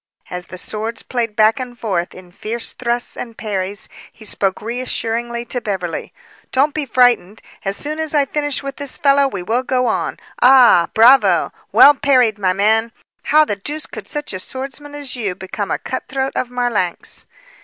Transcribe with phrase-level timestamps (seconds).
[0.31, 5.45] As the swords played back and forth in fierce thrusts and parries, he spoke assuringly
[5.45, 6.11] to Beverly:
[6.51, 7.39] "Don't be frightened!
[7.63, 10.17] As soon as I finish with this fellow, we will go on!
[10.41, 10.89] Ah!
[10.95, 11.51] Bravo!
[11.71, 12.91] Well parried, my man!
[13.25, 17.27] How the deuce could such a swordsman as you become a cutthroat of Marlanx?"